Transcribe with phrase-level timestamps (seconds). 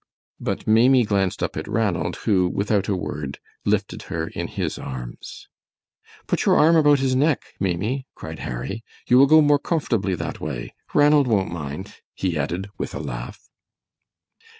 [0.39, 5.47] But Maimie glanced up at Ranald, who without a word, lifted her in his arms.
[6.25, 10.41] "Put your arm about his neck, Maimie," cried Harry, "you will go more comfortably that
[10.41, 10.73] way.
[10.95, 13.47] Ranald won't mind," he added, with a laugh.